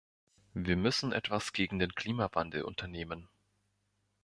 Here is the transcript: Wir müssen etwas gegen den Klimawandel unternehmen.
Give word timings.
Wir 0.55 0.77
müssen 0.77 1.11
etwas 1.11 1.53
gegen 1.53 1.77
den 1.77 1.93
Klimawandel 1.93 2.63
unternehmen. 2.63 3.29